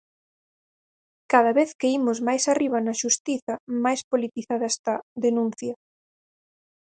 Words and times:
Cada 1.31 1.51
vez 1.59 1.69
que 1.79 1.91
imos 1.99 2.17
máis 2.27 2.43
arriba 2.53 2.77
na 2.85 2.97
xustiza, 3.01 3.53
máis 3.83 4.01
politizada 4.11 4.67
está, 4.73 4.95
denuncia. 5.25 5.73